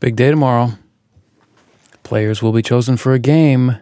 [0.00, 0.72] Big day tomorrow.
[2.02, 3.78] Players will be chosen for a game,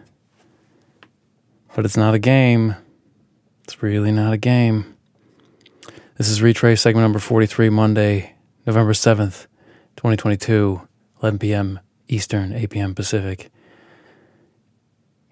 [1.75, 2.75] but it's not a game.
[3.63, 4.95] It's really not a game.
[6.17, 9.47] This is Retrace segment number 43, Monday, November 7th,
[9.97, 10.87] 2022,
[11.21, 11.79] 11 p.m.
[12.07, 12.95] Eastern, 8 p.m.
[12.95, 13.51] Pacific.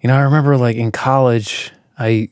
[0.00, 2.28] You know, I remember like in college, I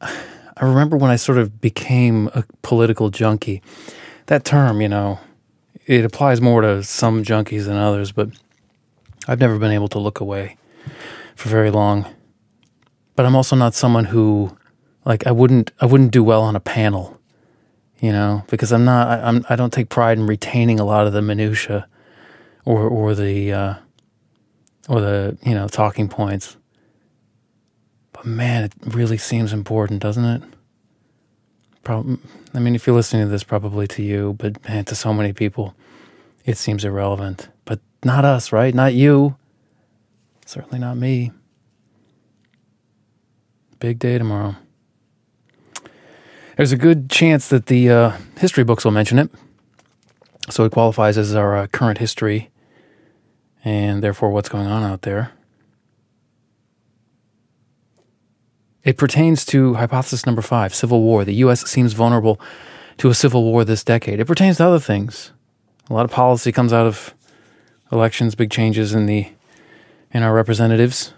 [0.00, 0.12] I
[0.60, 3.62] remember when I sort of became a political junkie.
[4.26, 5.18] That term, you know,
[5.98, 8.30] it applies more to some junkies than others, but
[9.28, 10.56] I've never been able to look away
[11.36, 12.06] for very long.
[13.14, 14.56] But I'm also not someone who
[15.04, 17.20] like I wouldn't I wouldn't do well on a panel,
[18.00, 21.06] you know, because I'm not I, I'm I don't take pride in retaining a lot
[21.06, 21.86] of the minutia
[22.64, 23.74] or or the uh,
[24.88, 26.56] or the you know talking points.
[28.12, 30.42] But man, it really seems important, doesn't it?
[31.82, 32.18] Prob-
[32.54, 35.32] I mean, if you're listening to this, probably to you, but man, to so many
[35.32, 35.74] people,
[36.44, 37.48] it seems irrelevant.
[37.64, 38.74] But not us, right?
[38.74, 39.36] Not you.
[40.44, 41.32] Certainly not me.
[43.78, 44.56] Big day tomorrow.
[46.56, 49.30] There's a good chance that the uh, history books will mention it.
[50.50, 52.50] So it qualifies as our uh, current history
[53.64, 55.32] and therefore what's going on out there.
[58.84, 61.24] It pertains to hypothesis number five civil war.
[61.24, 61.68] The U.S.
[61.68, 62.40] seems vulnerable
[62.98, 64.20] to a civil war this decade.
[64.20, 65.32] It pertains to other things.
[65.88, 67.14] A lot of policy comes out of
[67.90, 69.28] elections, big changes in the
[70.12, 71.12] in our representatives.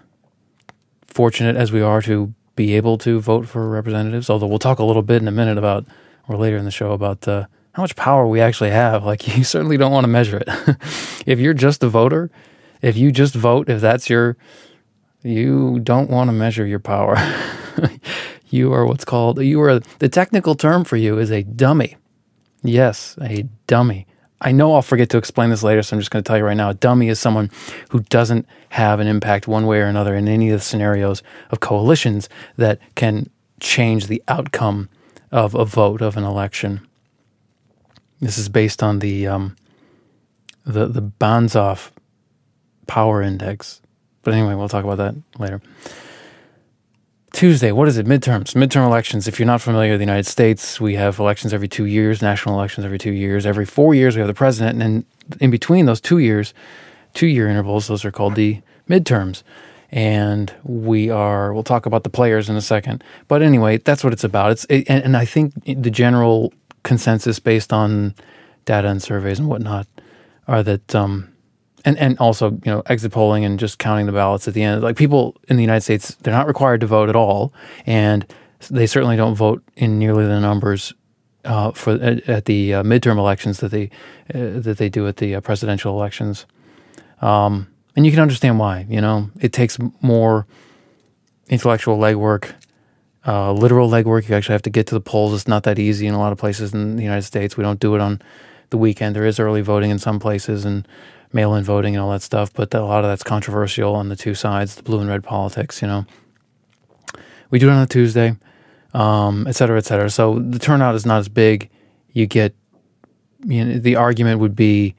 [1.07, 4.83] Fortunate as we are to be able to vote for representatives, although we'll talk a
[4.83, 5.85] little bit in a minute about,
[6.27, 9.03] or later in the show, about uh, how much power we actually have.
[9.03, 10.47] Like, you certainly don't want to measure it.
[11.25, 12.31] if you're just a voter,
[12.81, 14.37] if you just vote, if that's your,
[15.25, 17.17] you don't want to measure your power.
[18.49, 21.97] you are what's called, you are, the technical term for you is a dummy.
[22.63, 24.07] Yes, a dummy.
[24.41, 26.43] I know I'll forget to explain this later, so I'm just going to tell you
[26.43, 26.69] right now.
[26.69, 27.49] A dummy is someone
[27.89, 31.59] who doesn't have an impact one way or another in any of the scenarios of
[31.59, 34.89] coalitions that can change the outcome
[35.31, 36.85] of a vote of an election.
[38.19, 39.55] This is based on the um,
[40.65, 41.91] the the Banzhaf
[42.87, 43.81] power index.
[44.25, 45.61] But anyway, we'll talk about that later.
[47.31, 48.07] Tuesday, what is it?
[48.07, 49.27] Midterms, midterm elections.
[49.27, 52.55] If you're not familiar with the United States, we have elections every two years, national
[52.55, 53.45] elections every two years.
[53.45, 54.81] Every four years, we have the president.
[54.81, 56.53] And in, in between those two years,
[57.13, 59.43] two year intervals, those are called the midterms.
[59.91, 63.03] And we are, we'll talk about the players in a second.
[63.27, 64.51] But anyway, that's what it's about.
[64.51, 68.15] It's, it, and, and I think the general consensus based on
[68.63, 69.87] data and surveys and whatnot
[70.47, 71.34] are that um,
[71.85, 74.81] and and also you know exit polling and just counting the ballots at the end.
[74.81, 77.53] Like people in the United States, they're not required to vote at all,
[77.85, 78.25] and
[78.69, 80.93] they certainly don't vote in nearly the numbers
[81.45, 83.85] uh, for at, at the uh, midterm elections that they
[84.33, 86.45] uh, that they do at the uh, presidential elections.
[87.21, 88.85] Um, and you can understand why.
[88.89, 90.47] You know, it takes more
[91.47, 92.53] intellectual legwork.
[93.27, 94.27] Uh, literal legwork.
[94.27, 95.33] You actually have to get to the polls.
[95.33, 97.57] It's not that easy in a lot of places in the United States.
[97.57, 98.21] We don't do it on
[98.69, 99.15] the weekend.
[99.15, 100.87] There is early voting in some places, and
[101.35, 104.15] mail in voting and all that stuff, but a lot of that's controversial on the
[104.15, 106.05] two sides, the blue and red politics, you know.
[107.51, 108.35] We do it on a Tuesday,
[108.93, 110.09] um, et cetera, et cetera.
[110.09, 111.69] So the turnout is not as big.
[112.13, 112.55] You get,
[113.45, 114.95] you know, the argument would be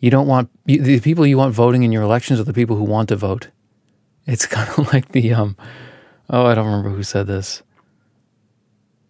[0.00, 2.76] you don't want, you, the people you want voting in your elections are the people
[2.76, 3.48] who want to vote.
[4.26, 5.56] It's kind of like the, um,
[6.30, 7.62] oh, I don't remember who said this,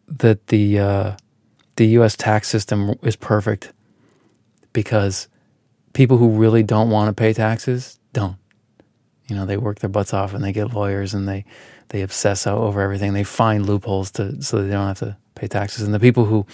[0.06, 1.16] that the, uh,
[1.76, 2.16] the U.S.
[2.16, 3.72] tax system is perfect
[4.72, 5.28] because
[5.98, 8.36] people who really don't want to pay taxes don't.
[9.26, 11.44] You know, they work their butts off and they get lawyers and they
[11.88, 13.14] they obsess over everything.
[13.14, 15.82] They find loopholes to so they don't have to pay taxes.
[15.82, 16.47] And the people who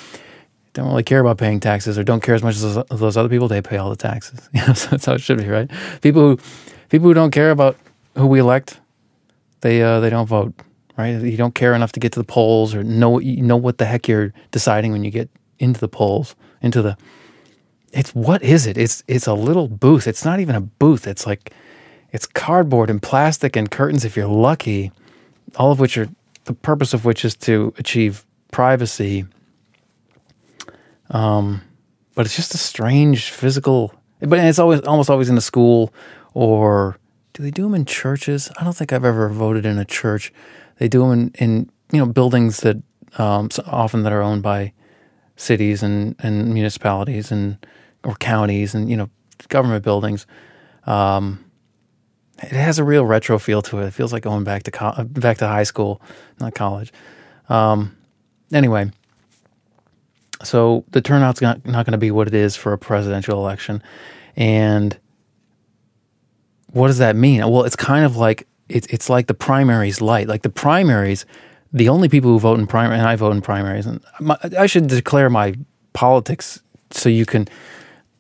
[0.73, 3.47] don't really care about paying taxes or don't care as much as those other people,
[3.47, 4.49] they pay all the taxes.
[4.55, 5.71] You know, so that's how it should be, right?
[6.01, 6.39] People who
[6.89, 7.77] people who don't care about
[8.17, 8.81] who we elect,
[9.61, 10.55] they uh, they don't vote,
[10.97, 11.21] right?
[11.21, 13.85] You don't care enough to get to the polls or know you know what the
[13.85, 15.29] heck you're deciding when you get
[15.59, 16.97] into the polls, into the
[17.95, 18.77] it's what is it?
[18.77, 20.07] It's it's a little booth.
[20.07, 21.07] It's not even a booth.
[21.07, 21.53] It's like
[22.13, 24.93] it's cardboard and plastic and curtains if you're lucky,
[25.57, 26.09] all of which are
[26.45, 29.27] the purpose of which is to achieve privacy.
[31.11, 31.63] Um,
[32.15, 33.95] but it's just a strange physical.
[34.21, 35.93] But it's always almost always in a school
[36.35, 36.99] or
[37.33, 38.51] do they do them in churches?
[38.59, 40.33] I don't think I've ever voted in a church.
[40.79, 42.77] They do them in, in you know buildings that
[43.19, 44.73] um, often that are owned by
[45.37, 47.59] cities and, and municipalities and
[48.05, 49.11] or counties and you know
[49.49, 50.27] government buildings.
[50.87, 51.45] Um,
[52.43, 53.87] it has a real retro feel to it.
[53.87, 56.03] It feels like going back to co- back to high school,
[56.41, 56.93] not college.
[57.49, 57.97] Um,
[58.53, 58.91] anyway,
[60.43, 63.83] so the turnout's not not going to be what it is for a presidential election,
[64.37, 64.99] And
[66.73, 67.41] what does that mean?
[67.49, 70.27] Well, it's kind of like it's it's like the primaries light.
[70.27, 71.25] Like the primaries,
[71.73, 74.67] the only people who vote in primary, and I vote in primaries, and my, I
[74.67, 75.55] should declare my
[75.93, 76.61] politics
[76.91, 77.49] so you can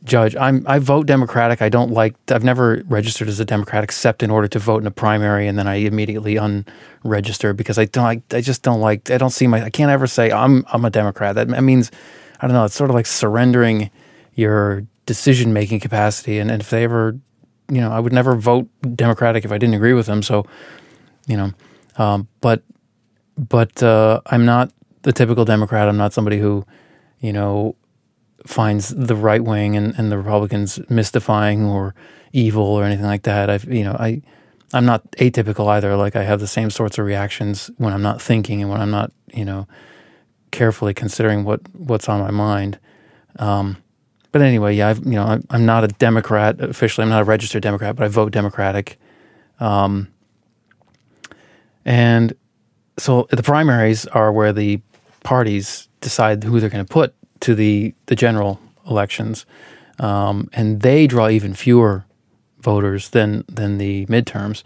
[0.04, 0.36] judge.
[0.36, 1.62] I'm I vote Democratic.
[1.62, 2.14] I don't like.
[2.30, 5.58] I've never registered as a Democrat except in order to vote in a primary, and
[5.58, 8.04] then I immediately unregister because I don't.
[8.04, 9.10] I, I just don't like.
[9.10, 9.62] I don't see my.
[9.64, 11.34] I can't ever say I'm I'm a Democrat.
[11.34, 11.90] That, that means
[12.40, 12.64] I don't know.
[12.64, 13.90] It's sort of like surrendering
[14.34, 16.38] your decision making capacity.
[16.38, 17.18] And, and if they ever,
[17.70, 20.22] you know, I would never vote Democratic if I didn't agree with them.
[20.22, 20.46] So,
[21.26, 21.52] you know,
[21.96, 22.62] um, but
[23.36, 24.72] but uh, I'm not
[25.02, 25.88] the typical Democrat.
[25.88, 26.64] I'm not somebody who,
[27.20, 27.76] you know,
[28.46, 31.94] finds the right wing and, and the Republicans mystifying or
[32.32, 33.48] evil or anything like that.
[33.50, 34.22] I've you know I
[34.72, 35.96] I'm not atypical either.
[35.96, 38.90] Like I have the same sorts of reactions when I'm not thinking and when I'm
[38.90, 39.66] not you know
[40.50, 42.78] carefully considering what what's on my mind.
[43.38, 43.76] Um,
[44.32, 47.04] but anyway, yeah, I've, you know I'm, I'm, not a Democrat officially.
[47.04, 48.98] I'm not a registered Democrat, but I vote Democratic.
[49.60, 50.08] Um,
[51.84, 52.34] and
[52.98, 54.80] so the primaries are where the
[55.22, 57.14] parties decide who they're going to put
[57.44, 58.58] to the the general
[58.88, 59.44] elections,
[59.98, 62.04] um, and they draw even fewer
[62.60, 64.62] voters than than the midterms.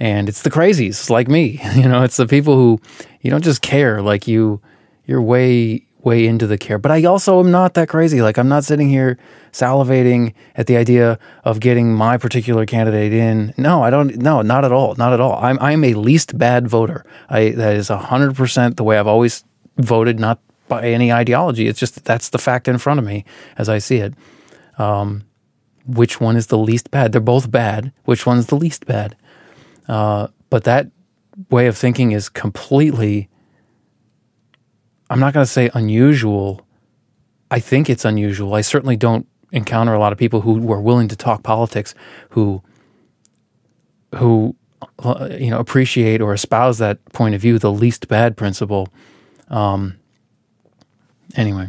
[0.00, 2.02] And it's the crazies like me, you know.
[2.02, 2.80] It's the people who
[3.20, 4.02] you don't just care.
[4.02, 4.60] Like you,
[5.06, 6.78] you're way way into the care.
[6.78, 8.22] But I also am not that crazy.
[8.22, 9.18] Like I'm not sitting here
[9.52, 13.52] salivating at the idea of getting my particular candidate in.
[13.58, 14.16] No, I don't.
[14.16, 14.94] No, not at all.
[14.96, 15.38] Not at all.
[15.44, 17.04] I'm I'm a least bad voter.
[17.28, 19.44] I that is hundred percent the way I've always
[19.76, 20.18] voted.
[20.18, 21.68] Not by any ideology.
[21.68, 23.24] It's just that's the fact in front of me
[23.58, 24.14] as I see it.
[24.78, 25.24] Um,
[25.86, 27.12] which one is the least bad?
[27.12, 27.92] They're both bad.
[28.04, 29.16] Which one's the least bad?
[29.86, 30.90] Uh, but that
[31.50, 33.28] way of thinking is completely,
[35.10, 36.66] I'm not going to say unusual.
[37.50, 38.54] I think it's unusual.
[38.54, 41.94] I certainly don't encounter a lot of people who, are willing to talk politics
[42.30, 42.62] who,
[44.14, 44.56] who,
[45.00, 48.88] uh, you know, appreciate or espouse that point of view, the least bad principle.
[49.48, 49.98] Um,
[51.34, 51.68] Anyway,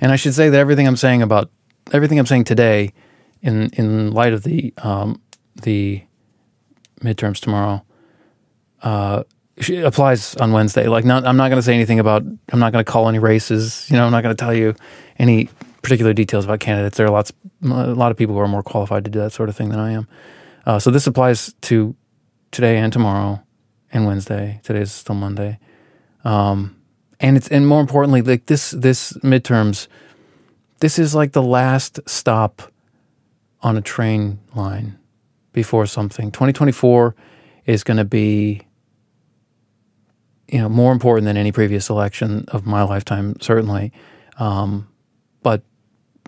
[0.00, 1.50] and I should say that everything I'm saying about
[1.92, 2.92] everything I'm saying today,
[3.40, 5.20] in in light of the um,
[5.62, 6.02] the
[7.02, 7.84] midterms tomorrow,
[8.82, 9.24] uh,
[9.84, 10.86] applies on Wednesday.
[10.88, 12.22] Like, not, I'm not going to say anything about.
[12.22, 13.86] I'm not going to call any races.
[13.90, 14.74] You know, I'm not going to tell you
[15.18, 15.48] any
[15.82, 16.96] particular details about candidates.
[16.96, 17.32] There are lots,
[17.64, 19.78] a lot of people who are more qualified to do that sort of thing than
[19.78, 20.08] I am.
[20.64, 21.94] Uh, so this applies to
[22.52, 23.42] today and tomorrow
[23.92, 24.60] and Wednesday.
[24.62, 25.58] Today is still Monday.
[26.24, 26.76] Um,
[27.22, 29.86] and it's and more importantly, like this this midterms,
[30.80, 32.62] this is like the last stop
[33.62, 34.98] on a train line
[35.52, 36.32] before something.
[36.32, 37.14] 2024
[37.64, 38.62] is going to be
[40.48, 43.92] you know more important than any previous election of my lifetime, certainly.
[44.38, 44.88] Um,
[45.44, 45.62] but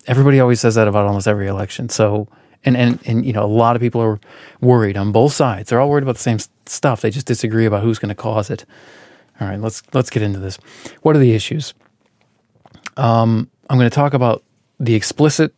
[0.06, 1.88] everybody always says that about almost every election.
[1.88, 2.29] So
[2.64, 4.20] and and and you know a lot of people are
[4.61, 5.70] worried on both sides.
[5.70, 7.00] They're all worried about the same stuff.
[7.00, 8.64] They just disagree about who's going to cause it.
[9.40, 10.58] All right, let's let's get into this.
[11.02, 11.75] What are the issues?
[12.96, 14.44] Um, I'm going to talk about
[14.78, 15.54] the explicit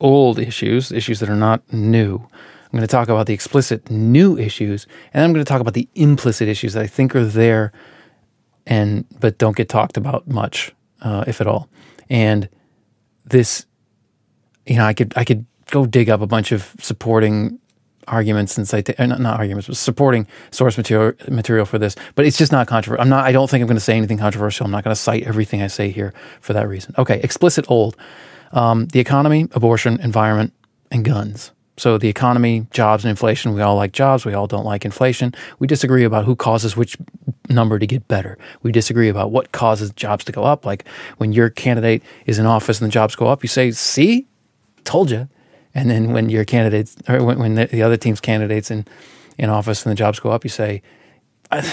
[0.00, 2.16] old issues, issues that are not new.
[2.16, 5.74] I'm going to talk about the explicit new issues, and I'm going to talk about
[5.74, 7.72] the implicit issues that I think are there,
[8.66, 11.68] and but don't get talked about much, uh, if at all.
[12.10, 12.48] And
[13.24, 13.66] this,
[14.66, 17.60] you know, I could I could go dig up a bunch of supporting
[18.08, 21.96] arguments and cite uh, not, not arguments, but supporting source material material for this.
[22.14, 23.02] But it's just not controversial.
[23.02, 23.24] I'm not.
[23.24, 24.66] I don't think I'm going to say anything controversial.
[24.66, 26.94] I'm not going to cite everything I say here for that reason.
[26.98, 27.96] Okay, explicit old.
[28.52, 30.52] Um, the economy, abortion, environment,
[30.90, 31.50] and guns.
[31.76, 33.52] So the economy, jobs, and inflation.
[33.52, 34.24] We all like jobs.
[34.24, 35.34] We all don't like inflation.
[35.58, 36.96] We disagree about who causes which
[37.48, 38.38] number to get better.
[38.62, 40.64] We disagree about what causes jobs to go up.
[40.64, 40.86] Like
[41.18, 44.26] when your candidate is in office and the jobs go up, you say, "See,
[44.84, 45.28] told you."
[45.74, 48.86] And then when your candidates, or when, when the, the, other team's candidates in,
[49.38, 50.82] in office and the jobs go up, you say,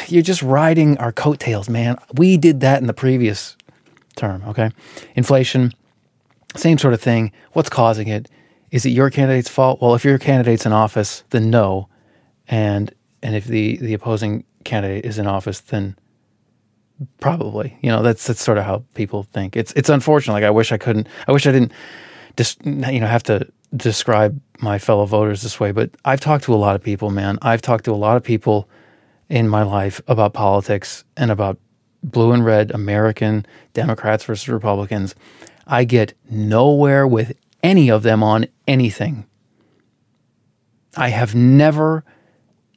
[0.07, 1.97] you're just riding our coattails, man.
[2.15, 3.55] We did that in the previous
[4.15, 4.71] term, okay?
[5.15, 5.73] Inflation,
[6.55, 7.31] same sort of thing.
[7.53, 8.29] What's causing it?
[8.71, 9.81] Is it your candidate's fault?
[9.81, 11.87] Well, if your candidate's in office, then no.
[12.47, 12.93] And
[13.23, 15.95] and if the, the opposing candidate is in office, then
[17.19, 17.77] probably.
[17.81, 19.55] You know, that's that's sort of how people think.
[19.55, 20.33] It's it's unfortunate.
[20.33, 21.71] Like I wish I couldn't I wish I didn't
[22.37, 26.53] just you know have to describe my fellow voters this way, but I've talked to
[26.53, 27.37] a lot of people, man.
[27.41, 28.69] I've talked to a lot of people
[29.29, 31.57] in my life about politics and about
[32.03, 35.15] blue and red American Democrats versus Republicans.
[35.67, 39.25] I get nowhere with any of them on anything.
[40.97, 42.03] I have never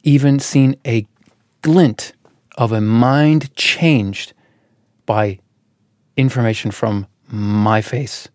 [0.03, 1.05] even seen a
[1.61, 2.13] glint
[2.57, 4.33] of a mind changed
[5.05, 5.39] by
[6.15, 8.29] information from my face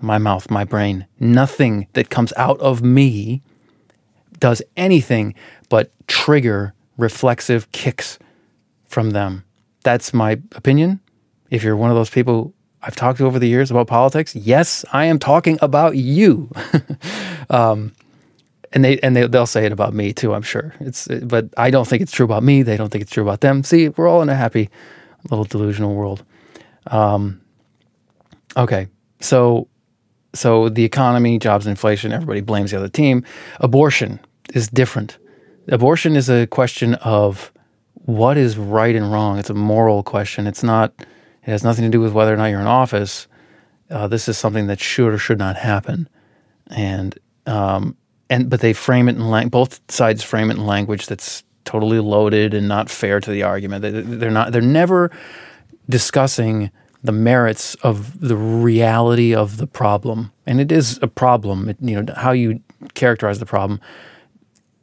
[0.00, 1.06] my mouth, my brain.
[1.18, 3.42] Nothing that comes out of me
[4.38, 5.34] does anything
[5.68, 8.18] but trigger reflexive kicks
[8.86, 9.44] from them.
[9.82, 11.00] That's my opinion.
[11.50, 14.84] If you're one of those people I've talked to over the years about politics, yes,
[14.92, 16.50] I am talking about you.
[17.50, 17.92] um,
[18.72, 20.34] and they and they, they'll say it about me too.
[20.34, 22.62] I'm sure it's, but I don't think it's true about me.
[22.62, 23.62] They don't think it's true about them.
[23.62, 24.68] See, we're all in a happy
[25.30, 26.24] little delusional world.
[26.88, 27.40] Um,
[28.56, 28.88] okay,
[29.20, 29.68] so
[30.34, 33.24] so the economy, jobs, inflation, everybody blames the other team.
[33.60, 34.20] Abortion
[34.52, 35.18] is different.
[35.68, 37.52] Abortion is a question of
[38.04, 39.38] what is right and wrong.
[39.38, 40.46] It's a moral question.
[40.46, 40.92] It's not.
[40.98, 43.26] It has nothing to do with whether or not you're in office.
[43.90, 46.08] Uh, this is something that should or should not happen,
[46.68, 47.96] and um,
[48.28, 51.98] and but they frame it in lang- both sides frame it in language that's totally
[51.98, 53.82] loaded and not fair to the argument.
[53.82, 54.52] They, they're not.
[54.52, 55.10] They're never
[55.88, 56.70] discussing
[57.04, 61.68] the merits of the reality of the problem, and it is a problem.
[61.68, 62.60] It, you know how you
[62.94, 63.80] characterize the problem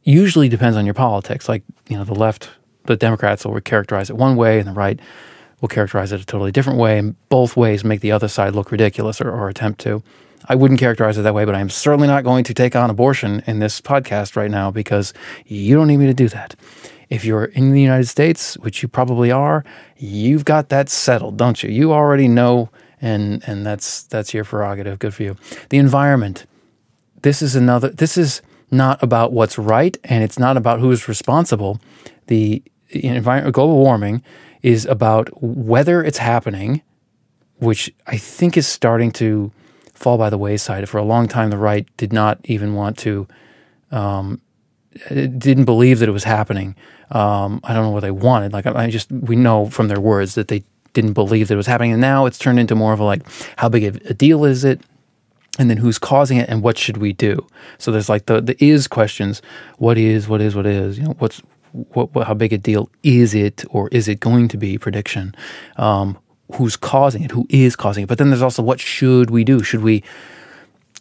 [0.04, 1.48] usually depends on your politics.
[1.48, 2.50] Like you know, the left,
[2.86, 4.98] the Democrats will characterize it one way, and the right
[5.60, 6.98] will characterize it a totally different way.
[6.98, 10.02] And both ways make the other side look ridiculous or, or attempt to.
[10.48, 13.44] I wouldn't characterize it that way, but I'm certainly not going to take on abortion
[13.46, 15.14] in this podcast right now because
[15.46, 16.56] you don't need me to do that.
[17.12, 19.66] If you're in the United States, which you probably are,
[19.98, 21.68] you've got that settled, don't you?
[21.68, 22.70] You already know,
[23.02, 24.98] and and that's that's your prerogative.
[24.98, 25.36] Good for you.
[25.68, 26.46] The environment.
[27.20, 27.90] This is another.
[27.90, 28.40] This is
[28.70, 31.78] not about what's right, and it's not about who's responsible.
[32.28, 34.22] The environment, global warming,
[34.62, 36.80] is about whether it's happening,
[37.58, 39.52] which I think is starting to
[39.92, 40.88] fall by the wayside.
[40.88, 43.28] For a long time, the right did not even want to,
[43.90, 44.40] um,
[45.08, 46.74] didn't believe that it was happening.
[47.10, 48.52] Um, I don't know what they wanted.
[48.52, 51.66] Like I, just we know from their words that they didn't believe that it was
[51.66, 53.22] happening, and now it's turned into more of a like,
[53.56, 54.80] how big a deal is it?
[55.58, 57.46] and then who's causing it and what should we do
[57.76, 59.42] so there's like the the is questions
[59.76, 62.88] what is what is what is you know what's what, what how big a deal
[63.02, 65.34] is it or is it going to be prediction
[65.76, 66.16] um,
[66.54, 68.06] who's causing it, who is causing it.
[68.06, 69.62] But then there's also what should we do?
[69.62, 70.02] Should we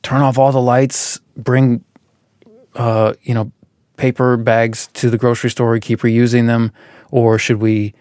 [0.01, 1.83] turn off all the lights, bring,
[2.75, 3.51] uh, you know,
[4.01, 6.71] paper bags to the grocery store, and keep reusing them,
[7.11, 7.93] or should we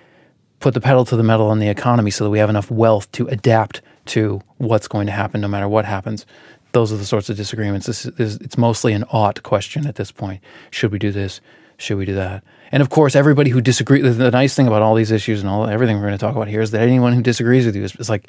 [0.59, 3.13] put the pedal to the metal on the economy so that we have enough wealth
[3.13, 6.25] to adapt to what's going to happen no matter what happens?
[6.73, 7.87] Those are the sorts of disagreements.
[7.87, 10.43] This is, it's mostly an ought question at this point.
[10.71, 11.43] Should we do this?
[11.77, 12.43] Should we do that?
[12.73, 15.67] And of course, everybody who disagrees, the nice thing about all these issues and all
[15.67, 17.95] everything we're going to talk about here is that anyone who disagrees with you is,
[17.97, 18.27] is like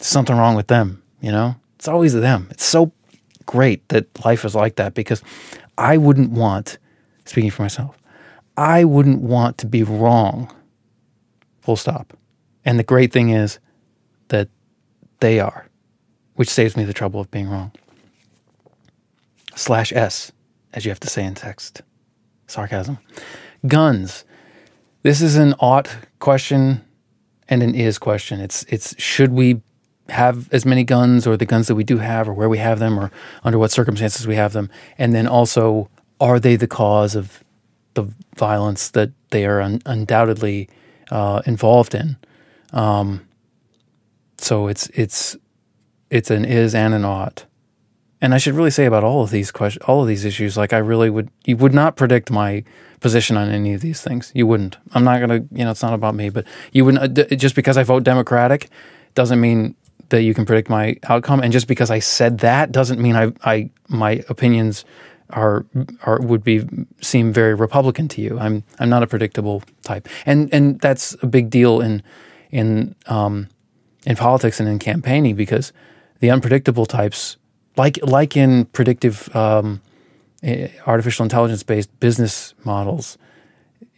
[0.00, 1.56] something wrong with them, you know?
[1.74, 2.48] It's always them.
[2.50, 2.90] It's so
[3.44, 5.22] great that life is like that because
[5.76, 6.78] I wouldn't want,
[7.26, 7.98] speaking for myself,
[8.56, 10.54] I wouldn't want to be wrong,
[11.60, 12.16] full stop.
[12.64, 13.58] And the great thing is
[14.28, 14.48] that
[15.20, 15.68] they are,
[16.34, 17.72] which saves me the trouble of being wrong.
[19.54, 20.32] Slash S,
[20.72, 21.82] as you have to say in text.
[22.46, 22.98] Sarcasm.
[23.66, 24.24] Guns.
[25.02, 26.84] This is an ought question
[27.48, 28.40] and an is question.
[28.40, 29.62] It's it's should we
[30.08, 32.78] have as many guns or the guns that we do have or where we have
[32.78, 33.10] them or
[33.42, 35.88] under what circumstances we have them and then also
[36.20, 37.42] are they the cause of
[37.94, 40.68] the violence that they are un- undoubtedly
[41.10, 42.16] uh, involved in
[42.72, 43.26] um,
[44.38, 45.36] so it's it's
[46.10, 47.46] it's an is and an ought
[48.20, 50.72] and I should really say about all of these questions, all of these issues, like
[50.72, 52.64] I really would, you would not predict my
[53.00, 54.32] position on any of these things.
[54.34, 54.78] You wouldn't.
[54.92, 57.18] I'm not gonna, you know, it's not about me, but you wouldn't.
[57.18, 58.70] Uh, just because I vote Democratic
[59.14, 59.74] doesn't mean
[60.08, 61.40] that you can predict my outcome.
[61.40, 64.84] And just because I said that doesn't mean I, I, my opinions
[65.30, 65.66] are
[66.02, 66.64] are would be
[67.00, 68.38] seem very Republican to you.
[68.38, 72.02] I'm I'm not a predictable type, and and that's a big deal in
[72.50, 73.48] in um,
[74.06, 75.72] in politics and in campaigning because
[76.20, 77.36] the unpredictable types
[77.76, 79.80] like like in predictive um,
[80.42, 83.18] eh, artificial intelligence based business models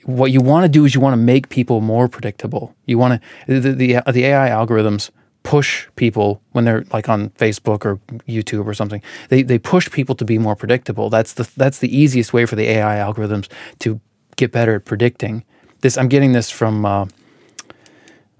[0.04, 3.20] what you want to do is you want to make people more predictable you want
[3.46, 5.10] to the, the, the ai algorithms
[5.42, 10.14] push people when they're like on facebook or youtube or something they, they push people
[10.14, 14.00] to be more predictable that's the that's the easiest way for the ai algorithms to
[14.36, 15.44] get better at predicting
[15.80, 17.06] this i'm getting this from uh,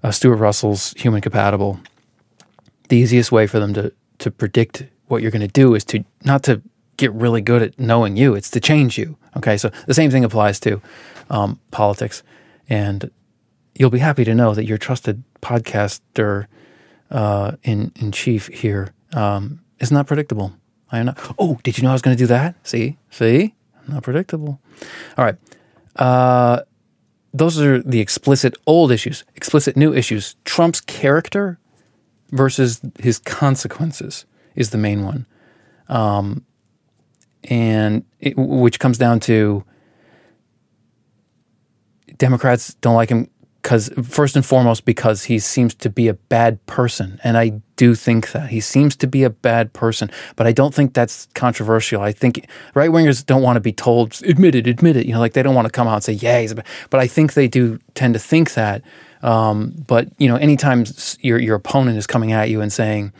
[0.03, 1.79] uh, stuart russell's human compatible
[2.89, 6.03] the easiest way for them to to predict what you're going to do is to
[6.23, 6.61] not to
[6.99, 9.17] get really good at knowing you, it's to change you.
[9.37, 10.81] Okay, so the same thing applies to
[11.29, 12.21] um, politics.
[12.69, 13.09] And
[13.73, 16.45] you'll be happy to know that your trusted podcaster
[17.11, 20.53] uh, in, in chief here um, is not predictable.
[20.91, 21.35] I am not.
[21.37, 22.55] Oh, did you know I was going to do that?
[22.67, 23.53] See, see,
[23.87, 24.59] not predictable.
[25.17, 25.35] All right.
[25.95, 26.61] Uh,
[27.33, 30.35] those are the explicit old issues, explicit new issues.
[30.45, 31.59] Trump's character
[32.31, 34.25] versus his consequences
[34.55, 35.27] is the main one,
[35.87, 36.43] um,
[37.43, 39.63] and it, which comes down to
[42.17, 43.29] Democrats don't like him
[43.61, 47.95] because first and foremost because he seems to be a bad person and i do
[47.95, 52.01] think that he seems to be a bad person but i don't think that's controversial
[52.01, 55.19] i think right wingers don't want to be told admit it admit it you know
[55.19, 56.65] like they don't want to come out and say yeah he's a bad.
[56.89, 58.81] but i think they do tend to think that
[59.21, 60.85] um, but you know anytime
[61.19, 63.11] your your opponent is coming at you and saying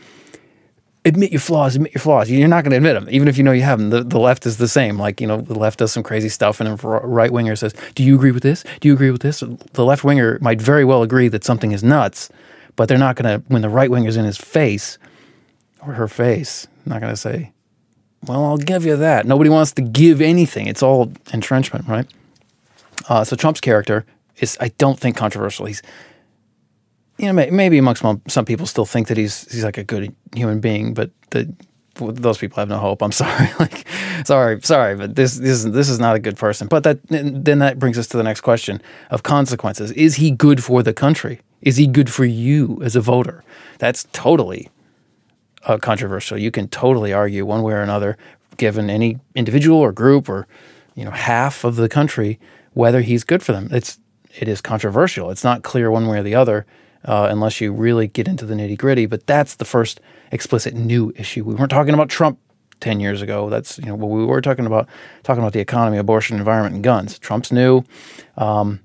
[1.04, 2.30] admit your flaws, admit your flaws.
[2.30, 3.90] You're not going to admit them, even if you know you have them.
[3.90, 4.98] The, the left is the same.
[4.98, 8.02] Like, you know, the left does some crazy stuff, and a right winger says, Do
[8.02, 8.64] you agree with this?
[8.80, 9.42] Do you agree with this?
[9.72, 12.30] The left winger might very well agree that something is nuts,
[12.76, 14.98] but they're not going to, when the right winger's in his face
[15.86, 17.52] or her face, not going to say,
[18.26, 19.26] Well, I'll give you that.
[19.26, 20.66] Nobody wants to give anything.
[20.66, 22.06] It's all entrenchment, right?
[23.08, 24.04] Uh, so Trump's character
[24.38, 25.66] is, I don't think, controversial.
[25.66, 25.82] He's
[27.20, 30.60] you know, maybe amongst some people still think that he's he's like a good human
[30.60, 31.52] being, but the,
[31.94, 33.02] those people have no hope.
[33.02, 33.86] I'm sorry, like,
[34.24, 36.66] sorry, sorry, but this this is this is not a good person.
[36.66, 39.92] But that then that brings us to the next question of consequences.
[39.92, 41.40] Is he good for the country?
[41.60, 43.44] Is he good for you as a voter?
[43.78, 44.70] That's totally
[45.64, 46.38] uh, controversial.
[46.38, 48.16] You can totally argue one way or another,
[48.56, 50.46] given any individual or group or
[50.94, 52.38] you know half of the country,
[52.72, 53.68] whether he's good for them.
[53.70, 53.98] It's
[54.38, 55.30] it is controversial.
[55.30, 56.64] It's not clear one way or the other
[57.04, 59.06] uh, unless you really get into the nitty gritty.
[59.06, 60.00] But that's the first
[60.32, 61.44] explicit new issue.
[61.44, 62.38] We weren't talking about Trump
[62.80, 63.50] 10 years ago.
[63.50, 64.88] That's, you know, what we were talking about,
[65.22, 67.18] talking about the economy, abortion, environment, and guns.
[67.18, 67.84] Trump's new.
[68.36, 68.80] Um,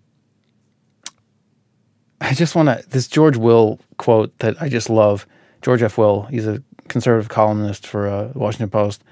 [2.22, 5.28] I just want to, this George Will quote that I just love.
[5.62, 5.98] George F.
[5.98, 9.04] Will, he's a conservative columnist for uh, the Washington Post.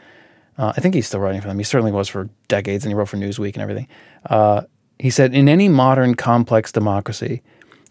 [0.57, 1.57] Uh, I think he's still writing for them.
[1.57, 3.87] He certainly was for decades, and he wrote for Newsweek and everything.
[4.27, 4.63] Uh,
[4.99, 7.41] he said, In any modern complex democracy,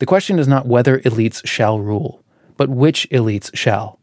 [0.02, 2.24] the question is not whether elites shall rule,
[2.56, 4.00] but which elites shall.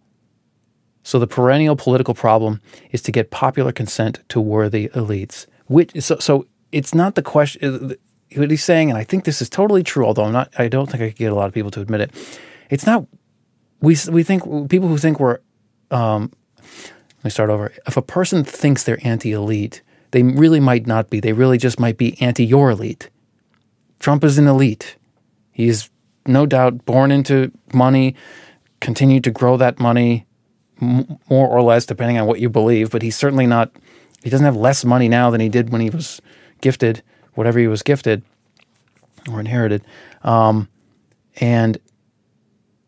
[1.04, 5.46] So the perennial political problem is to get popular consent to worthy elites.
[5.68, 7.98] Which so, so it's not the question.
[8.34, 10.06] What he's saying, and I think this is totally true.
[10.06, 12.00] Although I'm not, I don't think I could get a lot of people to admit
[12.00, 12.12] it.
[12.70, 13.06] It's not.
[13.82, 15.40] We we think people who think we're.
[15.92, 17.74] Um, let me start over.
[17.88, 21.20] If a person thinks they're anti-elite, they really might not be.
[21.20, 23.10] They really just might be anti your elite.
[24.00, 24.96] Trump is an elite.
[25.60, 25.90] He's
[26.26, 28.16] no doubt born into money,
[28.80, 30.26] continued to grow that money
[30.80, 32.92] more or less, depending on what you believe.
[32.92, 33.70] But he's certainly not,
[34.24, 36.22] he doesn't have less money now than he did when he was
[36.62, 38.24] gifted, whatever he was gifted
[39.30, 39.84] or inherited.
[40.24, 40.70] Um,
[41.42, 41.78] and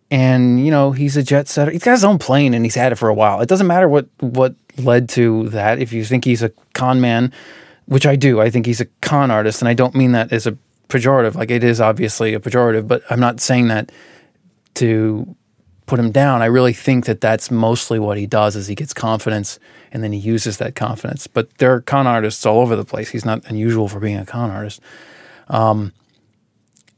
[0.09, 1.71] and you know he's a jet setter.
[1.71, 3.41] He's got his own plane and he's had it for a while.
[3.41, 5.79] It doesn't matter what what led to that.
[5.79, 7.33] If you think he's a con man,
[7.87, 10.47] which I do, I think he's a con artist, and I don't mean that as
[10.47, 10.57] a
[10.91, 11.35] pejorative.
[11.35, 13.91] Like it is obviously a pejorative, but I'm not saying that
[14.75, 15.35] to
[15.85, 16.41] put him down.
[16.41, 19.59] I really think that that's mostly what he does is he gets confidence
[19.91, 21.27] and then he uses that confidence.
[21.27, 23.09] But there are con artists all over the place.
[23.09, 24.81] He's not unusual for being a con artist.
[25.47, 25.93] Um,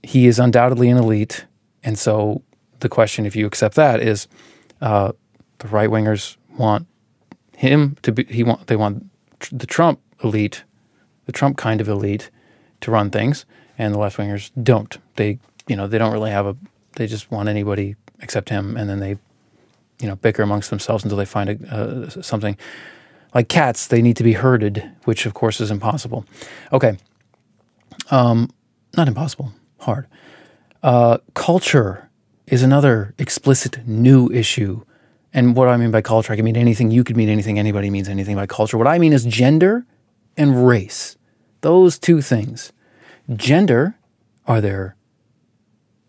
[0.04, 1.46] he is undoubtedly an elite,
[1.84, 2.44] and so
[2.82, 4.28] the question, if you accept that, is
[4.82, 5.14] uh,
[5.60, 6.86] the right wingers want
[7.56, 8.26] him to be.
[8.26, 9.10] He want they want
[9.52, 10.66] the Trump elite,
[11.26, 12.30] the Trump kind of elite,
[12.82, 13.46] to run things,
[13.78, 14.98] and the left wingers don't.
[15.16, 16.56] They you know they don't really have a.
[16.94, 19.18] They just want anybody except him, and then they
[20.00, 22.58] you know bicker amongst themselves until they find a, something.
[23.34, 26.24] Like cats, they need to be herded, which of course is impossible.
[26.72, 26.98] Okay,
[28.12, 28.50] um,
[28.96, 30.06] not impossible, hard.
[30.84, 32.10] Uh, culture
[32.46, 34.84] is another explicit new issue.
[35.34, 36.92] And what I mean by culture, I can mean anything.
[36.92, 37.58] You could mean anything.
[37.58, 38.78] Anybody means anything by culture.
[38.78, 39.86] What I mean is gender
[40.38, 41.18] and race.
[41.62, 42.72] Those two things
[43.36, 43.96] Gender,
[44.48, 44.96] are there?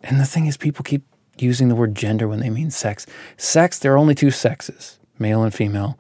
[0.03, 1.03] And the thing is, people keep
[1.39, 3.07] using the word gender when they mean sex.
[3.37, 5.99] Sex, there are only two sexes, male and female.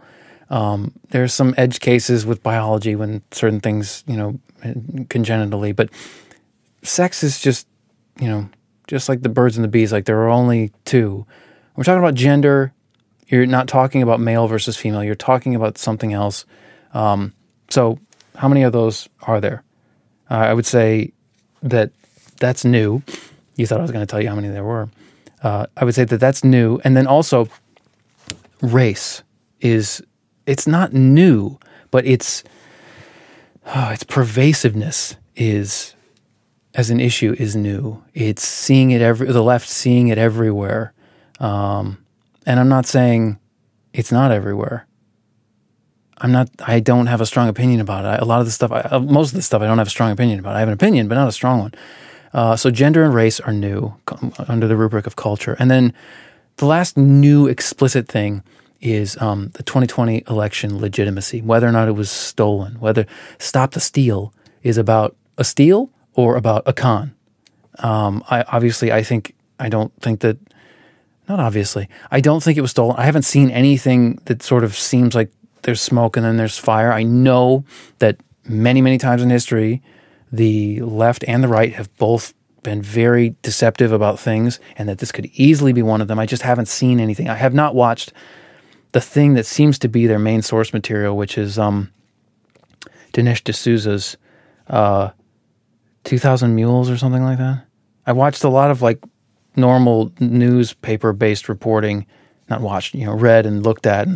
[0.50, 4.38] Um, there's some edge cases with biology when certain things, you know,
[5.08, 5.90] congenitally, but
[6.82, 7.66] sex is just,
[8.20, 8.48] you know,
[8.86, 11.26] just like the birds and the bees, like there are only two.
[11.74, 12.72] We're talking about gender.
[13.26, 15.02] You're not talking about male versus female.
[15.02, 16.44] You're talking about something else.
[16.92, 17.32] Um,
[17.70, 17.98] so,
[18.36, 19.63] how many of those are there?
[20.30, 21.12] Uh, I would say
[21.62, 21.90] that
[22.38, 23.02] that's new.
[23.56, 24.88] You thought I was going to tell you how many there were.
[25.42, 27.48] Uh, I would say that that's new, and then also
[28.62, 29.22] race
[29.60, 30.02] is
[30.46, 31.58] it's not new,
[31.90, 32.42] but it's
[33.66, 35.94] oh, its pervasiveness is
[36.74, 38.02] as an issue is new.
[38.14, 40.92] It's seeing it every the left seeing it everywhere,
[41.40, 42.04] um,
[42.46, 43.38] and I'm not saying
[43.92, 44.86] it's not everywhere.
[46.18, 46.48] I'm not.
[46.66, 48.08] I don't have a strong opinion about it.
[48.08, 49.86] I, a lot of the stuff, I, uh, most of the stuff, I don't have
[49.86, 50.56] a strong opinion about.
[50.56, 51.74] I have an opinion, but not a strong one.
[52.32, 53.94] Uh, so gender and race are new
[54.48, 55.92] under the rubric of culture, and then
[56.56, 58.42] the last new explicit thing
[58.80, 63.06] is um, the 2020 election legitimacy, whether or not it was stolen, whether
[63.38, 67.14] stop the steal is about a steal or about a con.
[67.78, 70.38] Um, I obviously, I think, I don't think that,
[71.28, 72.96] not obviously, I don't think it was stolen.
[72.96, 75.32] I haven't seen anything that sort of seems like
[75.64, 76.92] there's smoke and then there's fire.
[76.92, 77.64] I know
[77.98, 79.82] that many, many times in history,
[80.30, 85.12] the left and the right have both been very deceptive about things and that this
[85.12, 86.18] could easily be one of them.
[86.18, 87.28] I just haven't seen anything.
[87.28, 88.12] I have not watched
[88.92, 91.92] the thing that seems to be their main source material, which is um,
[93.12, 94.16] Dinesh D'Souza's
[94.68, 95.10] uh,
[96.04, 97.64] 2000 Mules or something like that.
[98.06, 99.02] I watched a lot of like
[99.56, 102.06] normal newspaper based reporting,
[102.48, 104.08] not watched, you know, read and looked at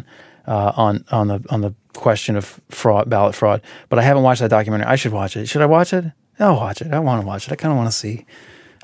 [0.49, 3.63] uh, on on the on the question of fraud, ballot fraud.
[3.89, 4.87] But I haven't watched that documentary.
[4.87, 5.47] I should watch it.
[5.47, 6.07] Should I watch it?
[6.41, 6.93] I'll watch it.
[6.93, 7.53] I want to watch it.
[7.53, 8.25] I kind of want to see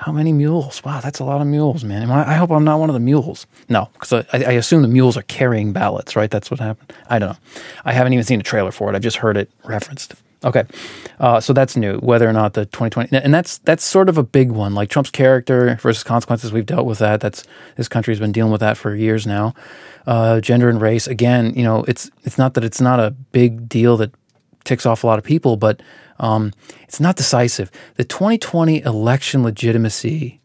[0.01, 0.85] how many mules?
[0.85, 2.11] Wow, that's a lot of mules, man.
[2.11, 3.47] I, I, hope I'm not one of the mules.
[3.69, 6.31] No, because I, I, assume the mules are carrying ballots, right?
[6.31, 6.93] That's what happened.
[7.09, 7.37] I don't know.
[7.85, 8.97] I haven't even seen a trailer for it.
[8.97, 10.15] I've just heard it referenced.
[10.45, 10.65] Okay,
[11.21, 11.97] uh, so that's new.
[11.99, 14.75] Whether or not the 2020, and that's that's sort of a big one.
[14.75, 16.53] Like Trump's character versus consequences.
[16.53, 17.21] We've dealt with that.
[17.21, 17.45] That's
[17.77, 19.55] this country's been dealing with that for years now.
[20.07, 21.07] Uh, gender and race.
[21.07, 24.13] Again, you know, it's it's not that it's not a big deal that
[24.65, 25.81] ticks off a lot of people, but
[26.19, 26.53] um,
[26.83, 27.71] it's not decisive.
[27.97, 30.41] The 2020 election legitimacy,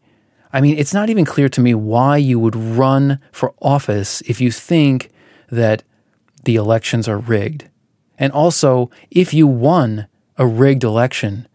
[0.52, 4.40] I mean, it's not even clear to me why you would run for office if
[4.40, 5.10] you think
[5.50, 5.82] that
[6.44, 7.69] the elections are rigged.
[8.20, 10.06] And also, if you won
[10.36, 11.48] a rigged election,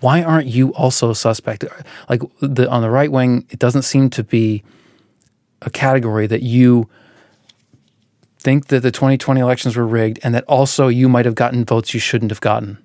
[0.00, 1.64] why aren't you also suspect?
[2.10, 4.64] Like the, on the right wing, it doesn't seem to be
[5.62, 6.90] a category that you
[8.38, 11.94] think that the 2020 elections were rigged and that also you might have gotten votes
[11.94, 12.84] you shouldn't have gotten.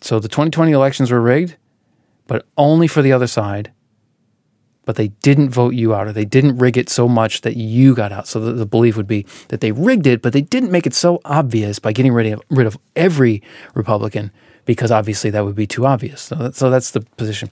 [0.00, 1.56] So the 2020 elections were rigged,
[2.26, 3.70] but only for the other side.
[4.86, 7.94] But they didn't vote you out, or they didn't rig it so much that you
[7.94, 8.26] got out.
[8.28, 10.94] So the, the belief would be that they rigged it, but they didn't make it
[10.94, 13.42] so obvious by getting rid of, rid of every
[13.74, 14.30] Republican,
[14.66, 16.20] because obviously that would be too obvious.
[16.22, 17.50] So, that, so that's the position.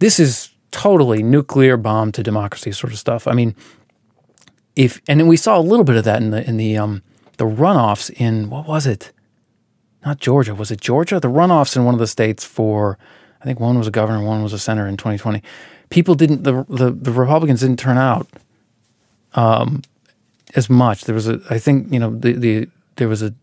[0.00, 3.28] This is totally nuclear bomb to democracy sort of stuff.
[3.28, 3.54] I mean,
[4.74, 7.02] if and then we saw a little bit of that in the in the um
[7.36, 9.12] the runoffs in what was it?
[10.04, 10.54] not Georgia.
[10.54, 11.20] Was it Georgia?
[11.20, 12.98] The runoffs in one of the states for,
[13.40, 15.42] I think one was a governor, one was a senator in 2020.
[15.92, 18.26] People didn't, the, the, the Republicans didn't turn out
[19.34, 19.82] um,
[20.54, 21.04] as much.
[21.04, 23.34] There was a, I think, you know, the, the there was a,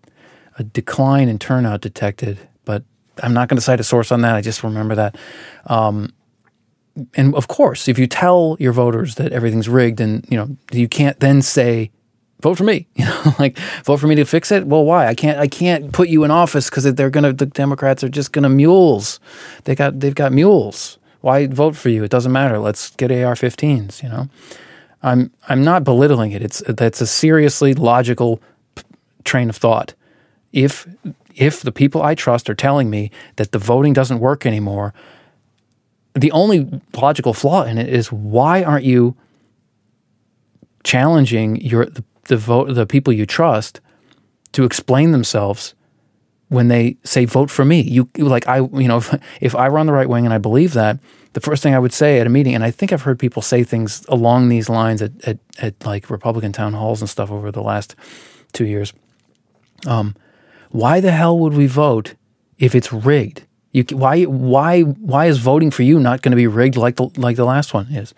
[0.58, 2.84] a decline in turnout detected, but
[3.22, 4.36] I'm not going to cite a source on that.
[4.36, 5.16] I just remember that.
[5.68, 6.12] Um,
[7.16, 10.88] and of course, if you tell your voters that everything's rigged, and you know you
[10.88, 11.92] can't then say
[12.42, 12.88] vote for me.
[12.96, 14.68] You know, like vote for me to fix it.
[14.68, 15.08] Well, why?
[15.08, 15.40] I can't.
[15.40, 17.32] I can't put you in office because they're gonna.
[17.32, 19.20] The Democrats are just gonna mules.
[19.64, 20.00] They got.
[20.00, 20.99] They've got mules.
[21.22, 22.04] Why vote for you?
[22.04, 22.60] It doesn't matter.
[22.60, 24.02] Let's get AR-15s.
[24.04, 24.30] You know,
[25.04, 25.32] I'm.
[25.48, 26.42] I'm not belittling it.
[26.42, 28.42] It's that's a seriously logical
[29.24, 29.94] train of thought.
[30.54, 30.88] If
[31.36, 34.94] if the people I trust are telling me that the voting doesn't work anymore,
[36.14, 39.16] the only logical flaw in it is why aren't you
[40.84, 43.82] challenging your the the vote the people you trust
[44.52, 45.74] to explain themselves
[46.50, 47.82] when they say vote for me.
[47.82, 50.74] You like I you know if, if I run the right wing and I believe
[50.74, 51.00] that,
[51.34, 53.42] the first thing I would say at a meeting, and I think I've heard people
[53.42, 57.52] say things along these lines at at, at like Republican town halls and stuff over
[57.52, 57.96] the last
[58.52, 58.94] two years.
[59.88, 60.16] Um,
[60.72, 62.16] why the hell would we vote
[62.58, 63.46] if it's rigged?
[63.72, 67.10] You, why why why is voting for you not going to be rigged like the
[67.18, 68.14] like the last one is?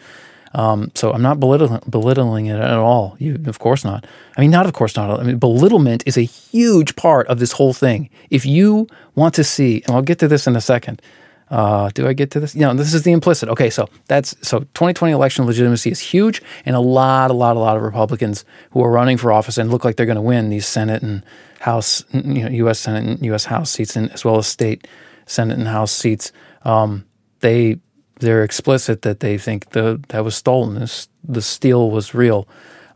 [0.54, 3.16] Um, so I'm not belittling, belittling it at all.
[3.20, 4.06] You, of course not.
[4.38, 5.20] I mean, not of course not.
[5.20, 8.10] I mean, belittlement is a huge part of this whole thing.
[8.30, 11.02] If you want to see, and I'll get to this in a second.
[11.50, 12.56] Uh, do I get to this?
[12.56, 13.50] You know, this is the implicit.
[13.50, 17.60] Okay, so that's so 2020 election legitimacy is huge, and a lot, a lot, a
[17.60, 20.48] lot of Republicans who are running for office and look like they're going to win
[20.48, 21.26] these Senate and
[21.60, 22.80] House, you know, U.S.
[22.80, 23.44] Senate and U.S.
[23.46, 24.88] House seats, and as well as state
[25.26, 26.32] Senate and House seats.
[26.64, 27.06] Um,
[27.42, 27.80] they
[28.22, 30.80] they're explicit that they think the that was stolen.
[30.80, 32.48] This, the steal was real.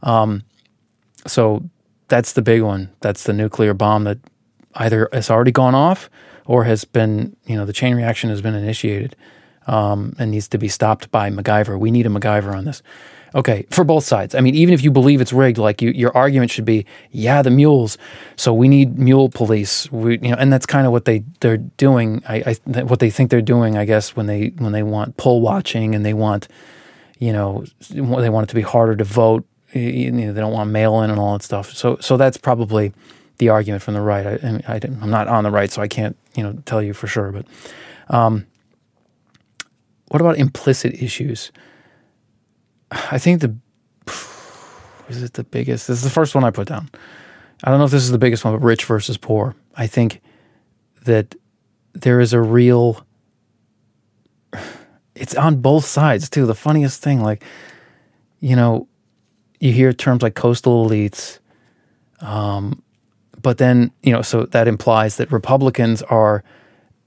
[0.03, 0.43] Um,
[1.27, 1.63] so
[2.07, 2.91] that's the big one.
[3.01, 4.19] That's the nuclear bomb that
[4.75, 6.09] either has already gone off
[6.45, 9.15] or has been, you know, the chain reaction has been initiated
[9.65, 11.79] um, and needs to be stopped by MacGyver.
[11.79, 12.83] We need a MacGyver on this.
[13.35, 14.33] Okay, for both sides.
[14.33, 17.41] I mean, even if you believe it's rigged, like you, your argument should be, yeah,
[17.41, 17.97] the mules.
[18.37, 19.91] So we need mule police.
[19.91, 22.23] We, you know, and that's kind of what they they're doing.
[22.29, 25.41] I, I what they think they're doing, I guess, when they when they want poll
[25.41, 26.47] watching and they want,
[27.19, 29.45] you know, they want it to be harder to vote.
[29.73, 31.73] You know, they don't want mail in and all that stuff.
[31.73, 32.93] So so that's probably
[33.39, 34.25] the argument from the right.
[34.25, 37.33] I, am not on the right, so I can't you know tell you for sure.
[37.33, 37.45] But
[38.07, 38.47] um,
[40.07, 41.51] what about implicit issues?
[42.91, 43.55] I think the
[45.09, 45.87] is it the biggest?
[45.87, 46.89] This is the first one I put down.
[47.63, 49.55] I don't know if this is the biggest one, but rich versus poor.
[49.75, 50.21] I think
[51.03, 51.35] that
[51.93, 53.05] there is a real.
[55.15, 56.45] It's on both sides too.
[56.45, 57.43] The funniest thing, like,
[58.39, 58.87] you know,
[59.59, 61.39] you hear terms like coastal elites,
[62.19, 62.81] um,
[63.41, 66.43] but then you know, so that implies that Republicans are,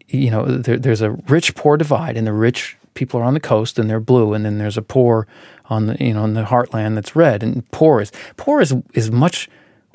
[0.07, 3.41] you know, there, there's a rich poor divide, and the rich people are on the
[3.41, 5.27] coast and they're blue, and then there's a poor
[5.69, 9.11] on the you know in the heartland that's red, and poor is poor is is
[9.11, 9.49] much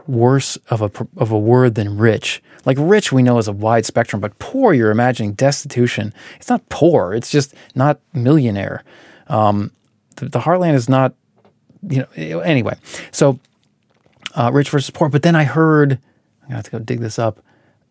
[0.07, 2.41] worse of a of a word than rich.
[2.65, 6.13] Like rich, we know is a wide spectrum, but poor, you're imagining destitution.
[6.37, 8.83] It's not poor; it's just not millionaire.
[9.27, 9.71] Um,
[10.17, 11.13] the, the, heartland is not,
[11.87, 12.39] you know.
[12.39, 12.75] Anyway,
[13.11, 13.39] so
[14.35, 15.09] uh, rich versus poor.
[15.09, 17.39] But then I heard, I'm gonna have to go dig this up.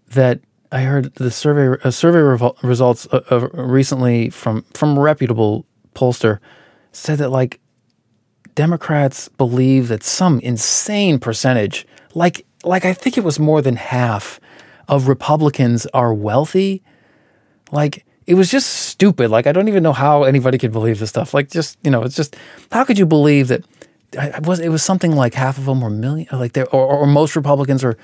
[0.09, 0.41] That
[0.71, 6.39] I heard the survey uh, survey revol- results uh, recently from from reputable pollster
[6.93, 7.61] said that like
[8.55, 14.41] Democrats believe that some insane percentage, like like I think it was more than half
[14.89, 16.83] of Republicans are wealthy.
[17.71, 19.31] Like it was just stupid.
[19.31, 21.35] Like I don't even know how anybody could believe this stuff.
[21.35, 22.37] Like just you know, it's just
[22.71, 23.65] how could you believe that?
[24.47, 27.35] Was it was something like half of them were million, like they or, or most
[27.35, 27.97] Republicans are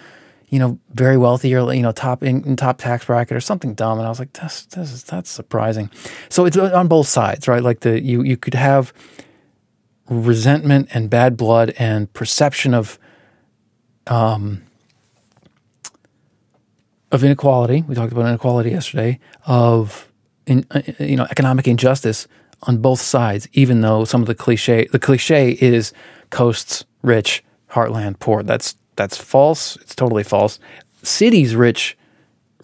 [0.50, 3.74] you know, very wealthy or you know, top in, in, top tax bracket or something
[3.74, 3.98] dumb.
[3.98, 5.90] And I was like, that's this is that's surprising.
[6.30, 7.62] So it's on both sides, right?
[7.62, 8.92] Like the you you could have
[10.08, 12.98] resentment and bad blood and perception of
[14.06, 14.62] um
[17.10, 17.82] of inequality.
[17.86, 19.18] We talked about inequality yesterday.
[19.46, 20.10] Of
[20.46, 22.26] in, uh, you know economic injustice
[22.62, 23.48] on both sides.
[23.52, 25.92] Even though some of the cliche the cliche is
[26.30, 28.42] coasts rich, heartland poor.
[28.42, 29.76] That's that's false.
[29.76, 30.58] It's totally false.
[31.02, 31.96] Cities rich,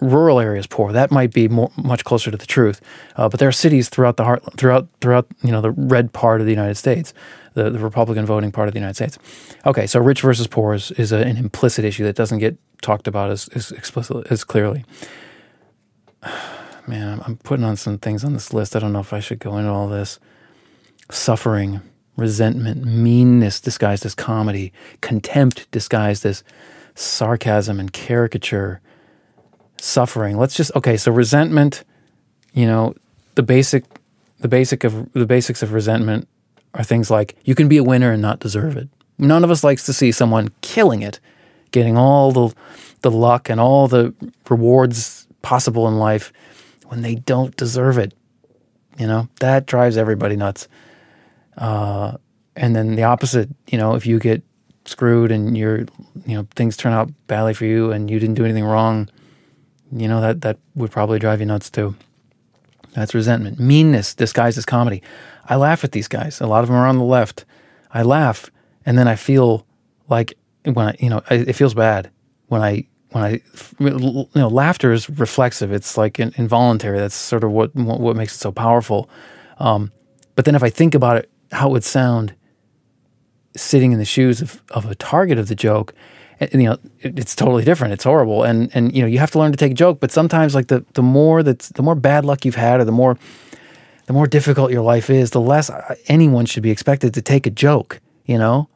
[0.01, 0.93] rural areas poor.
[0.93, 2.81] That might be more, much closer to the truth.
[3.17, 6.41] Uh, but there are cities throughout the heart, throughout throughout you know the red part
[6.41, 7.15] of the United States,
[7.55, 9.19] the, the Republican voting part of the United States.
[9.67, 13.07] Okay, so rich versus poor is, is a, an implicit issue that doesn't get talked
[13.07, 14.85] about as, as explicitly as clearly.
[16.87, 18.77] Man, I'm putting on some things on this list.
[18.77, 20.19] I don't know if I should go into all this.
[21.11, 21.81] Suffering
[22.17, 26.45] resentment, meanness disguised as comedy, contempt disguised as
[26.95, 28.81] sarcasm and caricature,
[29.85, 30.37] suffering.
[30.39, 31.85] Let's just okay, so resentment,
[32.53, 32.95] you know,
[33.35, 33.85] the basic
[34.41, 36.27] the basic of the basics of resentment
[36.73, 38.89] are things like you can be a winner and not deserve it.
[39.19, 41.21] None of us likes to see someone killing it,
[41.71, 42.55] getting all the
[43.03, 44.15] the luck and all the
[44.49, 46.33] rewards possible in life
[46.87, 48.15] when they don't deserve it.
[48.99, 50.69] You know, that drives everybody nuts.
[51.59, 52.17] Uh,
[52.57, 54.43] and then the opposite, you know, if you get
[54.87, 55.81] screwed and you're,
[56.25, 59.09] you know, things turn out badly for you and you didn't do anything wrong,
[59.95, 61.95] you know, that, that would probably drive you nuts too.
[62.93, 63.59] That's resentment.
[63.59, 65.03] Meanness disguised as comedy.
[65.49, 66.41] I laugh at these guys.
[66.41, 67.45] A lot of them are on the left.
[67.93, 68.51] I laugh
[68.85, 69.67] and then I feel
[70.09, 72.11] like when I, you know, it feels bad
[72.49, 73.41] when I, when I,
[73.79, 75.73] you know, laughter is reflexive.
[75.73, 76.99] It's like involuntary.
[76.99, 79.09] That's sort of what, what makes it so powerful.
[79.59, 79.93] Um,
[80.35, 82.35] but then if I think about it how it would sound
[83.57, 85.95] sitting in the shoes of, of a target of the joke
[86.41, 87.93] and, you know it, it's totally different.
[87.93, 88.43] It's horrible.
[88.43, 90.69] And and you know you have to learn to take a joke but sometimes like
[90.69, 93.19] the the more that's the more bad luck you've had or the more
[94.07, 97.47] the more difficult your life is the less uh, anyone should be expected to take
[97.47, 98.69] a joke you know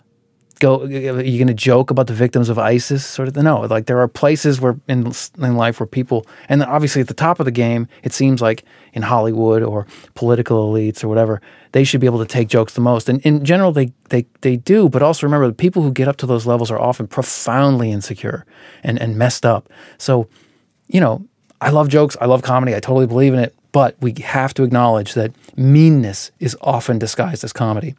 [0.59, 3.05] go are you going to joke about the victims of ISIS?
[3.05, 7.01] Sort of no like there are places where in in life where people and obviously
[7.01, 11.09] at the top of the game it seems like in Hollywood or political elites or
[11.09, 11.41] whatever
[11.73, 13.09] they should be able to take jokes the most.
[13.09, 16.17] And in general they they they do but also remember the people who get up
[16.19, 18.45] to those levels are often profoundly insecure
[18.83, 19.69] and and messed up.
[19.99, 20.29] So
[20.89, 21.27] you know
[21.61, 24.63] I love jokes I love comedy I totally believe in it but we have to
[24.63, 27.95] acknowledge that meanness is often disguised as comedy.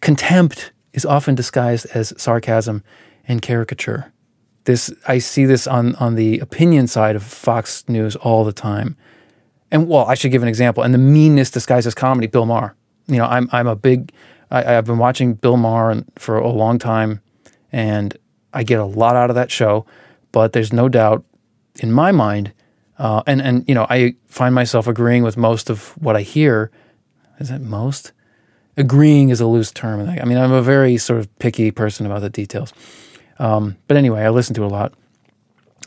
[0.00, 2.82] Contempt is often disguised as sarcasm
[3.26, 4.12] and caricature.
[4.64, 8.96] This I see this on on the opinion side of Fox News all the time.
[9.70, 10.82] And well, I should give an example.
[10.82, 12.74] And the meanness disguised as comedy, Bill Maher.
[13.06, 14.12] You know, I'm I'm a big
[14.50, 17.20] I, have been watching Bill Maher for a long time,
[17.70, 18.16] and
[18.52, 19.86] I get a lot out of that show.
[20.32, 21.24] But there's no doubt
[21.80, 22.52] in my mind,
[22.98, 26.70] uh, and and you know, I find myself agreeing with most of what I hear.
[27.38, 28.12] Is it most?
[28.80, 30.08] Agreeing is a loose term.
[30.08, 32.72] I mean, I'm a very sort of picky person about the details.
[33.38, 34.92] Um, but anyway, I listen to a lot.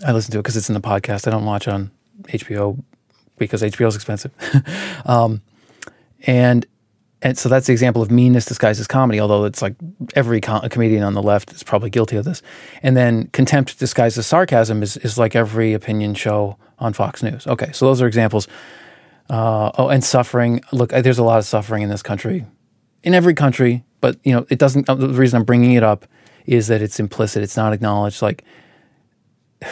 [0.06, 1.27] I listen to it because it's in the podcast.
[1.27, 1.91] I don't watch on
[2.23, 2.82] HBO
[3.38, 4.32] because HBO is expensive.
[5.06, 5.41] um,
[6.25, 6.65] and
[7.21, 9.19] and so that's the example of meanness disguised as comedy.
[9.19, 9.75] Although it's like
[10.15, 12.41] every com- comedian on the left is probably guilty of this.
[12.82, 17.47] And then contempt disguised as sarcasm is is like every opinion show on Fox News.
[17.47, 18.47] Okay, so those are examples.
[19.29, 20.62] Uh, oh, and suffering.
[20.71, 22.45] Look, there's a lot of suffering in this country
[23.03, 24.89] in every country, but you know, it doesn't.
[24.89, 26.05] Uh, the reason I'm bringing it up
[26.45, 27.43] is that it's implicit.
[27.43, 28.21] It's not acknowledged.
[28.21, 28.43] Like,
[29.61, 29.71] and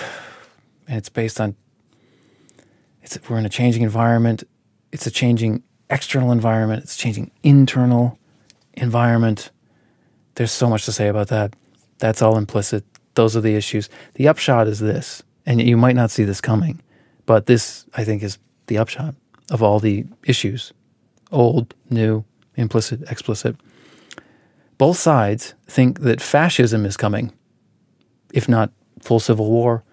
[0.87, 1.55] it's based on.
[3.01, 4.43] It's we're in a changing environment.
[4.91, 6.83] It's a changing external environment.
[6.83, 8.19] It's changing internal
[8.73, 9.51] environment.
[10.35, 11.55] There's so much to say about that.
[11.99, 12.83] That's all implicit.
[13.15, 13.89] Those are the issues.
[14.13, 16.81] The upshot is this, and you might not see this coming,
[17.25, 19.15] but this I think is the upshot
[19.49, 20.71] of all the issues
[21.31, 22.23] old, new,
[22.55, 23.55] implicit, explicit.
[24.77, 27.31] Both sides think that fascism is coming.
[28.33, 29.83] If not full civil war,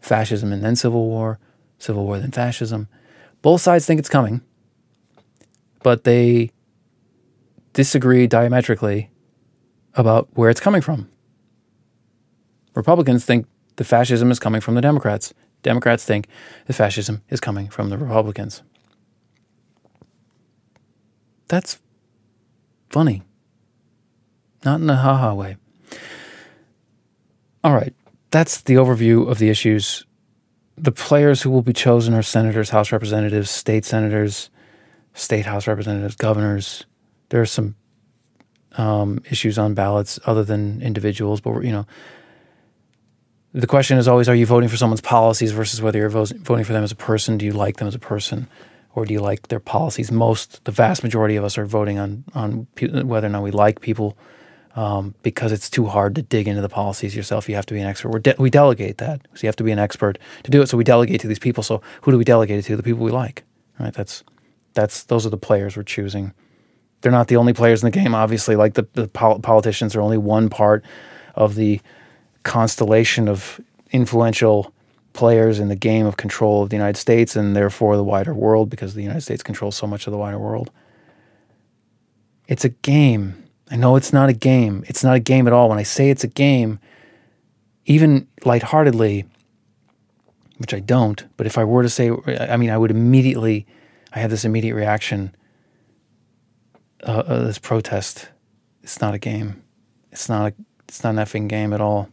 [0.00, 1.38] fascism and then civil war,
[1.78, 2.88] civil war then fascism.
[3.42, 4.42] Both sides think it's coming,
[5.82, 6.50] but they
[7.72, 9.10] disagree diametrically
[9.94, 11.08] about where it's coming from.
[12.74, 15.32] Republicans think the fascism is coming from the Democrats.
[15.62, 16.28] Democrats think
[16.66, 18.62] the fascism is coming from the Republicans.
[21.48, 21.78] That's
[22.90, 23.22] funny.
[24.64, 25.56] Not in a haha way.
[27.62, 27.94] All right,
[28.30, 30.04] that's the overview of the issues.
[30.78, 34.50] The players who will be chosen are senators, House representatives, state senators,
[35.14, 36.84] state House representatives, governors.
[37.30, 37.74] There are some
[38.76, 41.86] um, issues on ballots other than individuals, but you know,
[43.52, 46.72] the question is always: Are you voting for someone's policies versus whether you're voting for
[46.72, 47.38] them as a person?
[47.38, 48.48] Do you like them as a person?
[48.96, 50.10] Or do you like their policies?
[50.10, 53.80] Most, the vast majority of us are voting on on whether or not we like
[53.80, 54.16] people
[54.74, 57.48] um, because it's too hard to dig into the policies yourself.
[57.48, 58.22] You have to be an expert.
[58.22, 60.68] De- we delegate that, so you have to be an expert to do it.
[60.68, 61.62] So we delegate to these people.
[61.62, 62.76] So who do we delegate it to?
[62.76, 63.44] The people we like,
[63.78, 63.92] right?
[63.92, 64.24] That's
[64.72, 66.32] that's those are the players we're choosing.
[67.02, 68.56] They're not the only players in the game, obviously.
[68.56, 70.82] Like the, the pol- politicians are only one part
[71.34, 71.80] of the
[72.42, 73.60] constellation of
[73.92, 74.72] influential
[75.16, 78.70] players in the game of control of the United States and therefore the wider world
[78.70, 80.70] because the United States controls so much of the wider world.
[82.46, 83.42] It's a game.
[83.70, 84.84] I know it's not a game.
[84.86, 85.68] It's not a game at all.
[85.68, 86.78] When I say it's a game,
[87.86, 89.24] even lightheartedly,
[90.58, 93.66] which I don't, but if I were to say, I mean, I would immediately,
[94.12, 95.34] I have this immediate reaction.
[97.02, 98.28] Uh, uh, this protest,
[98.82, 99.62] it's not a game.
[100.12, 100.54] It's not a,
[100.88, 102.08] it's not an effing game at all.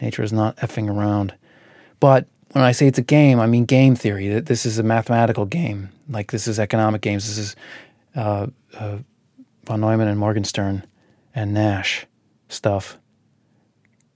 [0.00, 1.34] Nature is not effing around.
[2.00, 4.28] But when I say it's a game, I mean game theory.
[4.28, 5.90] That this is a mathematical game.
[6.08, 7.26] Like this is economic games.
[7.26, 7.56] This is
[8.14, 8.98] uh, uh,
[9.64, 10.84] von Neumann and Morgenstern
[11.34, 12.06] and Nash
[12.48, 12.98] stuff.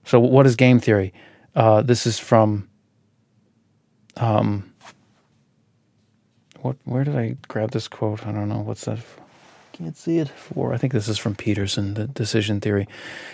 [0.05, 1.12] So what is game theory?
[1.55, 2.68] Uh, this is from.
[4.18, 4.72] Um,
[6.61, 6.77] what?
[6.85, 8.27] Where did I grab this quote?
[8.27, 8.61] I don't know.
[8.61, 8.99] What's that?
[9.77, 10.73] Can't see it for.
[10.73, 12.89] I think this is from Peterson, the decision theory.